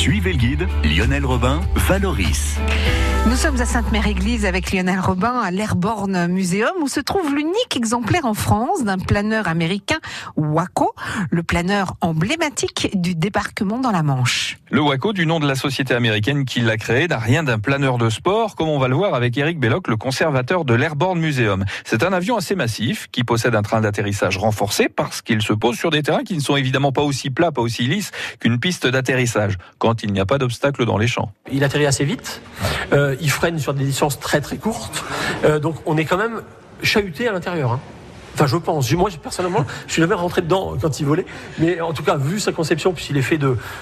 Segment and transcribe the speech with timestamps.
[0.00, 2.56] Suivez le guide Lionel Robin, Valoris.
[3.28, 8.24] Nous sommes à Sainte-Mère-Église avec Lionel Robin à l'Airborne Museum où se trouve l'unique exemplaire
[8.24, 9.98] en France d'un planeur américain
[10.36, 10.94] Waco,
[11.30, 14.56] le planeur emblématique du débarquement dans la Manche.
[14.70, 17.98] Le Waco, du nom de la société américaine qui l'a créé, n'a rien d'un planeur
[17.98, 21.64] de sport, comme on va le voir avec Eric Belloc, le conservateur de l'Airborne Museum.
[21.84, 25.76] C'est un avion assez massif qui possède un train d'atterrissage renforcé parce qu'il se pose
[25.76, 28.86] sur des terrains qui ne sont évidemment pas aussi plats, pas aussi lisses qu'une piste
[28.86, 31.32] d'atterrissage, quand il n'y a pas d'obstacle dans les champs.
[31.52, 32.40] Il atterrit assez vite.
[32.92, 35.04] Euh, il freine sur des distances très très courtes.
[35.44, 36.42] Euh, donc on est quand même
[36.82, 37.72] chahuté à l'intérieur.
[37.72, 37.80] Hein.
[38.34, 38.90] Enfin, je pense.
[38.92, 41.26] Moi, personnellement, je suis jamais rentré dedans quand il volait.
[41.58, 43.38] Mais en tout cas, vu sa conception, puisqu'il est fait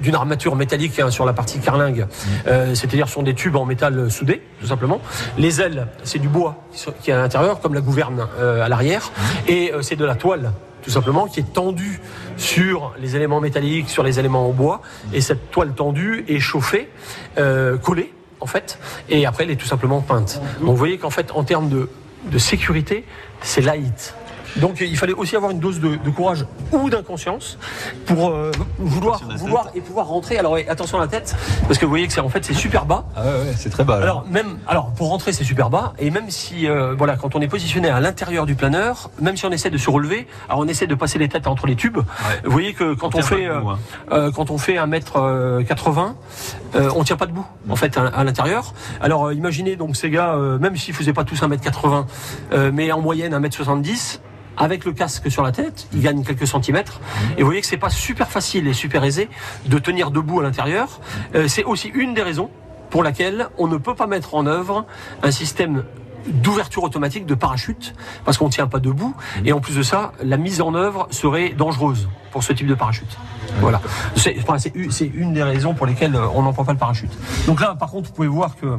[0.00, 2.06] d'une armature métallique hein, sur la partie carlingue,
[2.46, 5.00] euh, c'est-à-dire sur des tubes en métal soudés, tout simplement.
[5.36, 6.64] Les ailes, c'est du bois
[7.02, 9.12] qui est à l'intérieur, comme la gouverne à l'arrière.
[9.46, 10.52] Et c'est de la toile
[10.82, 12.00] tout simplement, qui est tendue
[12.36, 16.88] sur les éléments métalliques, sur les éléments en bois, et cette toile tendue est chauffée,
[17.82, 20.40] collée en fait, et après elle est tout simplement peinte.
[20.60, 21.88] Donc vous voyez qu'en fait, en termes de,
[22.24, 23.04] de sécurité,
[23.42, 24.14] c'est light.
[24.56, 27.58] Donc il fallait aussi avoir une dose de, courage ou d'inconscience
[28.06, 30.38] pour euh, vouloir, vouloir et pouvoir rentrer.
[30.38, 32.86] Alors attention à la tête, parce que vous voyez que c'est en fait c'est super
[32.86, 33.04] bas.
[33.16, 33.96] Ah ouais, c'est très bas.
[33.96, 37.40] Alors même, alors pour rentrer c'est super bas et même si euh, voilà quand on
[37.40, 40.68] est positionné à l'intérieur du planeur, même si on essaie de se relever, alors on
[40.68, 41.98] essaie de passer les têtes entre les tubes.
[42.44, 46.16] Vous voyez que quand on, fait euh, quand on fait un mètre 80,
[46.74, 48.74] on tient pas debout en fait à, l'intérieur.
[49.00, 52.06] Alors imaginez donc ces gars, même s'ils faisaient pas tous un mètre 80,
[52.72, 54.20] mais en moyenne un mètre 70
[54.60, 57.00] avec le casque sur la tête, il gagne quelques centimètres.
[57.36, 59.28] Et vous voyez que c'est pas super facile et super aisé
[59.66, 61.00] de tenir debout à l'intérieur.
[61.34, 62.50] Euh, c'est aussi une des raisons
[62.90, 64.84] pour laquelle on ne peut pas mettre en œuvre
[65.22, 65.84] un système
[66.26, 67.94] d'ouverture automatique de parachute
[68.26, 71.08] parce qu'on ne tient pas debout et en plus de ça la mise en œuvre
[71.10, 73.16] serait dangereuse pour ce type de parachute
[73.60, 73.80] voilà
[74.16, 77.10] c'est une des raisons pour lesquelles euh, on n'emploie pas le parachute
[77.46, 78.78] donc là par contre vous pouvez voir que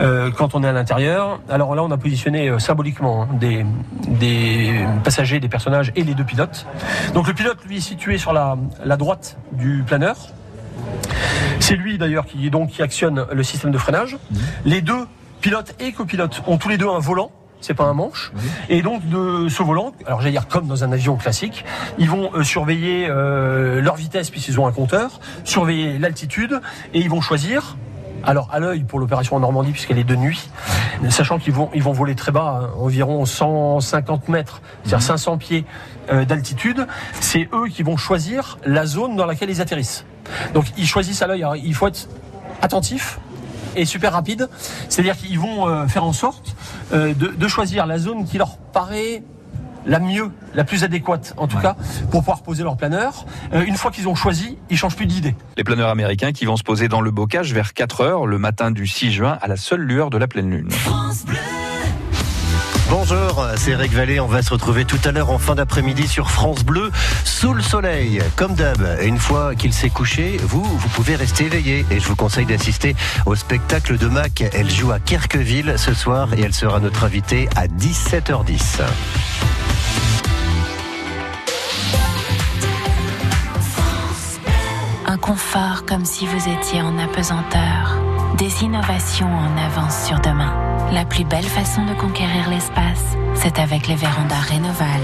[0.00, 3.64] euh, quand on est à l'intérieur alors là on a positionné euh, symboliquement hein, des,
[4.08, 6.66] des passagers des personnages et les deux pilotes
[7.14, 10.16] donc le pilote lui est situé sur la, la droite du planeur
[11.60, 14.14] c'est lui d'ailleurs qui donc qui actionne le système de freinage.
[14.14, 14.36] Mmh.
[14.66, 15.06] Les deux
[15.40, 18.32] pilote et copilote ont tous les deux un volant c'est pas un manche.
[18.68, 21.64] Et donc de ce volant, alors j'allais dire comme dans un avion classique,
[21.98, 26.60] ils vont euh, surveiller euh, leur vitesse puisqu'ils ont un compteur, surveiller l'altitude
[26.94, 27.76] et ils vont choisir.
[28.26, 30.50] Alors à l'œil pour l'opération en Normandie puisqu'elle est de nuit,
[31.10, 35.38] sachant qu'ils vont ils vont voler très bas, hein, environ 150 mètres, c'est-à-dire 500 mhm.
[35.38, 35.64] pieds
[36.10, 36.86] euh, d'altitude,
[37.20, 40.04] c'est eux qui vont choisir la zone dans laquelle ils atterrissent.
[40.54, 41.46] Donc ils choisissent à l'œil.
[41.62, 42.08] Il faut être
[42.62, 43.20] attentif
[43.76, 44.48] et super rapide.
[44.88, 46.56] C'est-à-dire qu'ils vont euh, faire en sorte
[46.92, 49.22] euh, de, choisir la zone qui leur paraît
[49.86, 51.76] la mieux, la plus adéquate en tout cas,
[52.10, 53.24] pour pouvoir poser leur planeur.
[53.52, 55.34] Euh, une fois qu'ils ont choisi, ils changent plus d'idée.
[55.56, 58.70] Les planeurs américains qui vont se poser dans le bocage vers 4 heures le matin
[58.70, 60.68] du 6 juin à la seule lueur de la pleine lune.
[62.88, 64.20] Bonjour, c'est Eric Vallée.
[64.20, 66.92] On va se retrouver tout à l'heure en fin d'après-midi sur France Bleu,
[67.24, 68.80] sous le soleil, comme d'hab.
[69.00, 71.84] Et une fois qu'il s'est couché, vous, vous pouvez rester éveillé.
[71.90, 72.94] Et je vous conseille d'assister
[73.26, 74.44] au spectacle de Mac.
[74.52, 78.82] Elle joue à Kerqueville ce soir et elle sera notre invitée à 17h10.
[85.26, 87.98] Confort comme si vous étiez en apesanteur.
[88.38, 90.54] Des innovations en avance sur demain.
[90.92, 95.00] La plus belle façon de conquérir l'espace, c'est avec les vérandas Rénoval.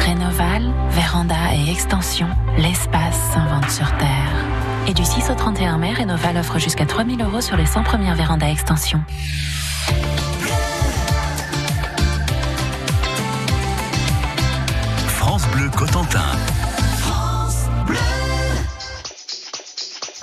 [0.00, 2.26] Rénoval, véranda et extension,
[2.58, 4.32] l'espace s'invente sur Terre.
[4.88, 8.16] Et du 6 au 31 mai, Rénoval offre jusqu'à 3000 euros sur les 100 premières
[8.16, 9.00] vérandas extension.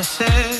[0.00, 0.59] Promises,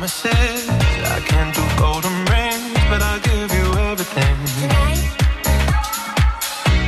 [0.00, 0.66] promises.
[0.68, 4.36] I can't do golden rings, but I'll give you everything.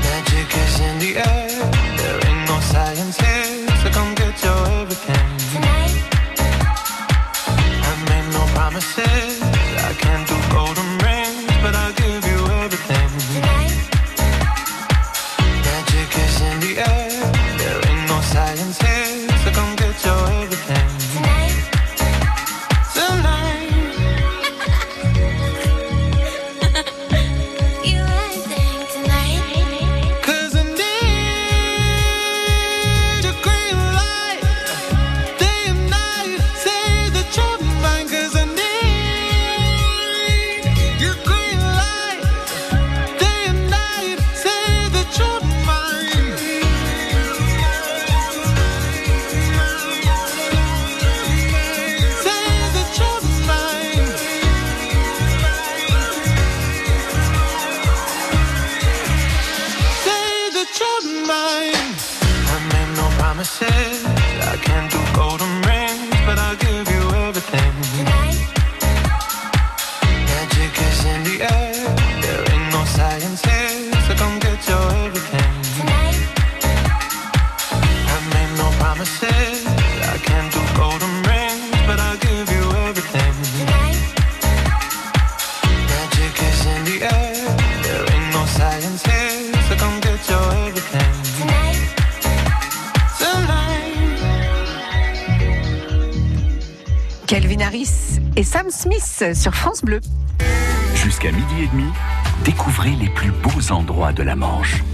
[0.06, 1.70] Magic is in the air.
[1.98, 3.71] There ain't no science here,
[98.36, 100.00] Et Sam Smith sur France Bleu.
[100.94, 101.90] Jusqu'à midi et demi,
[102.44, 104.84] découvrez les plus beaux endroits de la Manche.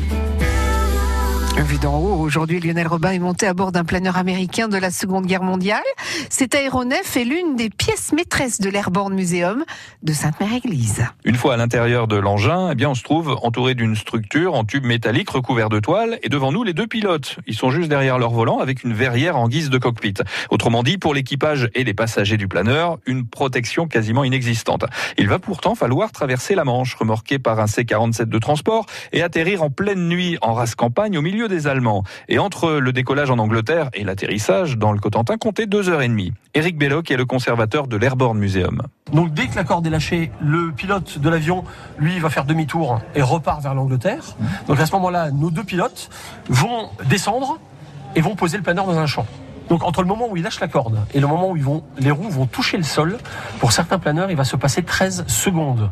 [1.57, 4.91] Vu d'en haut, aujourd'hui, Lionel Robin est monté à bord d'un planeur américain de la
[4.91, 5.83] Seconde Guerre mondiale.
[6.31, 9.65] Cet aéronef est l'une des pièces maîtresses de l'Airborne Museum
[10.03, 11.05] de Sainte-Mère-Église.
[11.25, 14.65] Une fois à l'intérieur de l'engin, eh bien, on se trouve entouré d'une structure en
[14.65, 17.39] tube métallique recouvert de toile et devant nous les deux pilotes.
[17.47, 20.15] Ils sont juste derrière leur volant avec une verrière en guise de cockpit.
[20.51, 24.85] Autrement dit, pour l'équipage et les passagers du planeur, une protection quasiment inexistante.
[25.19, 29.63] Il va pourtant falloir traverser la Manche, remorqué par un C-47 de transport et atterrir
[29.63, 32.03] en pleine nuit en race campagne au milieu des Allemands.
[32.29, 36.09] Et entre le décollage en Angleterre et l'atterrissage dans le Cotentin, comptez deux heures et
[36.09, 36.33] demie.
[36.55, 38.83] Éric Belloc est le conservateur de l'Airborne Museum.
[39.13, 41.65] Donc dès que la corde est lâchée, le pilote de l'avion,
[41.99, 44.37] lui, va faire demi-tour et repart vers l'Angleterre.
[44.67, 46.11] Donc à ce moment-là, nos deux pilotes
[46.49, 47.61] vont descendre
[48.17, 49.27] et vont poser le planeur dans un champ.
[49.69, 51.85] Donc entre le moment où ils lâchent la corde et le moment où ils vont,
[51.99, 53.19] les roues vont toucher le sol,
[53.61, 55.91] pour certains planeurs, il va se passer 13 secondes.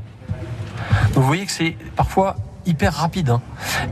[1.15, 3.31] Donc vous voyez que c'est parfois hyper rapide.
[3.31, 3.41] hein.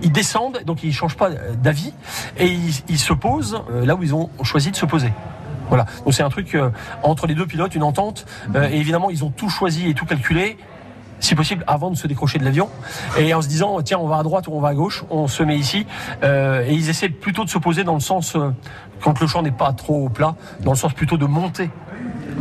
[0.03, 1.93] Ils descendent, donc ils changent pas d'avis,
[2.39, 2.47] et
[2.89, 5.13] ils, se posent euh, là où ils ont choisi de se poser.
[5.69, 5.87] Voilà.
[6.05, 6.71] Donc c'est un truc euh,
[7.03, 8.27] entre les deux pilotes, une entente.
[8.55, 10.59] Euh, et évidemment, ils ont tout choisi et tout calculé.
[11.21, 12.69] Si possible, avant de se décrocher de l'avion,
[13.17, 15.27] et en se disant tiens, on va à droite ou on va à gauche, on
[15.27, 15.87] se met ici,
[16.23, 18.37] et ils essaient plutôt de se poser dans le sens
[19.01, 21.71] quand le champ n'est pas trop plat, dans le sens plutôt de monter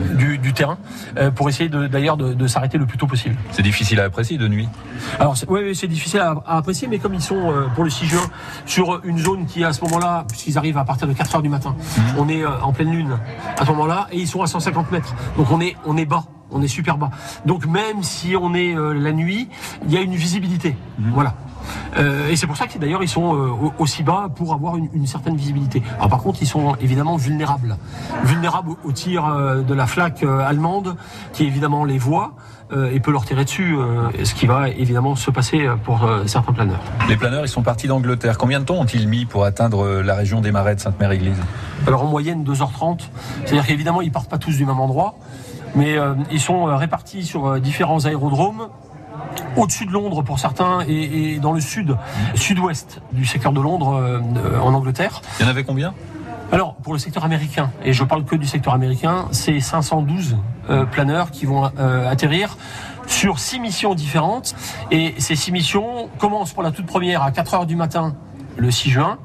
[0.04, 0.78] du, du terrain,
[1.18, 3.36] euh, pour essayer d'ailleurs de, de s'arrêter le plus tôt possible.
[3.52, 4.68] C'est difficile à apprécier de nuit.
[5.20, 8.06] Alors oui, c'est difficile à, à apprécier, mais comme ils sont euh, pour le 6
[8.06, 8.22] juin
[8.66, 11.50] sur une zone qui à ce moment-là, puisqu'ils arrivent à partir de 4 heures du
[11.50, 11.76] matin,
[12.18, 13.18] on est euh, en pleine lune
[13.58, 16.24] à ce moment-là, et ils sont à 150 mètres, donc on est on est bas.
[16.56, 17.10] On est super bas.
[17.48, 19.50] Donc même si on est euh, la nuit,
[19.88, 20.76] il y a une visibilité.
[21.00, 21.34] Voilà.
[21.98, 24.76] Euh, et c'est pour ça que d'ailleurs ils sont euh, au- aussi bas pour avoir
[24.78, 25.82] une, une certaine visibilité.
[25.98, 27.78] Alors par contre ils sont évidemment vulnérables,
[28.24, 30.96] vulnérables au, au tir euh, de la flaque allemande
[31.34, 32.34] qui évidemment les voit
[32.92, 33.76] et peut leur tirer dessus,
[34.24, 36.80] ce qui va évidemment se passer pour certains planeurs.
[37.08, 38.36] Les planeurs, ils sont partis d'Angleterre.
[38.40, 41.38] Combien de temps ont-ils mis pour atteindre la région des Marais de Sainte-Mère-Église?
[41.86, 43.02] Alors en moyenne 2h30,
[43.46, 45.16] c'est-à-dire qu'évidemment ils partent pas tous du même endroit,
[45.76, 45.98] mais
[46.32, 48.70] ils sont répartis sur différents aérodromes.
[49.56, 51.96] Au-dessus de Londres pour certains et, et dans le sud,
[52.36, 55.22] sud-ouest du secteur de Londres euh, euh, en Angleterre.
[55.40, 55.94] Il y en avait combien?
[56.54, 60.38] Alors, pour le secteur américain, et je parle que du secteur américain, c'est 512
[60.70, 62.58] euh, planeurs qui vont euh, atterrir
[63.08, 64.54] sur six missions différentes.
[64.92, 68.16] Et ces six missions commencent pour la toute première à 4 heures du matin,
[68.56, 69.18] le 6 juin,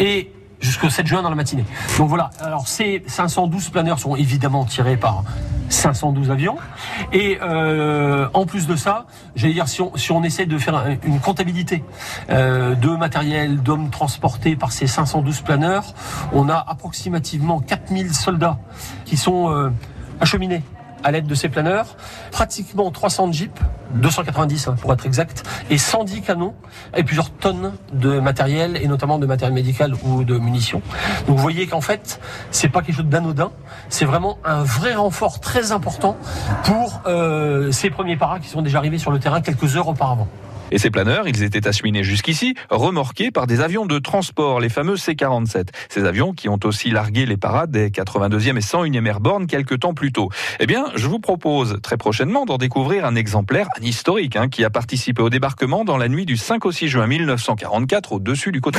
[0.00, 1.64] et jusqu'au 7 juin dans la matinée.
[1.98, 5.22] Donc voilà, alors ces 512 planeurs sont évidemment tirés par
[5.72, 6.56] 512 avions.
[7.12, 10.86] Et euh, en plus de ça, j'allais dire, si on, si on essaie de faire
[11.04, 11.82] une comptabilité
[12.30, 15.94] euh, de matériel, d'hommes transportés par ces 512 planeurs,
[16.32, 18.58] on a approximativement 4000 soldats
[19.04, 19.70] qui sont euh,
[20.20, 20.62] acheminés
[21.04, 21.96] à l'aide de ces planeurs,
[22.30, 23.60] pratiquement 300 jeeps,
[23.94, 26.54] 290 hein, pour être exact, et 110 canons,
[26.96, 30.82] et plusieurs tonnes de matériel, et notamment de matériel médical ou de munitions.
[31.26, 33.52] Donc vous voyez qu'en fait, c'est pas quelque chose d'anodin,
[33.88, 36.16] c'est vraiment un vrai renfort très important
[36.64, 40.28] pour euh, ces premiers paras qui sont déjà arrivés sur le terrain quelques heures auparavant.
[40.72, 44.96] Et ces planeurs, ils étaient acheminés jusqu'ici, remorqués par des avions de transport, les fameux
[44.96, 45.68] C-47.
[45.90, 49.92] Ces avions qui ont aussi largué les parades des 82e et 101e Airborne quelques temps
[49.92, 50.30] plus tôt.
[50.60, 54.64] Eh bien, je vous propose très prochainement d'en découvrir un exemplaire, un historique, hein, qui
[54.64, 58.62] a participé au débarquement dans la nuit du 5 au 6 juin 1944 au-dessus du
[58.62, 58.70] côté.